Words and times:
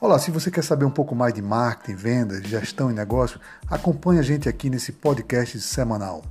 Olá, 0.00 0.16
se 0.16 0.30
você 0.30 0.48
quer 0.48 0.62
saber 0.62 0.84
um 0.84 0.92
pouco 0.92 1.12
mais 1.12 1.34
de 1.34 1.42
marketing, 1.42 1.96
vendas, 1.96 2.42
gestão 2.44 2.88
e 2.88 2.94
negócio, 2.94 3.40
acompanhe 3.68 4.20
a 4.20 4.22
gente 4.22 4.48
aqui 4.48 4.70
nesse 4.70 4.92
podcast 4.92 5.60
semanal. 5.60 6.22